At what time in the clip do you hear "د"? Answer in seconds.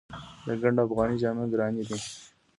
0.45-0.47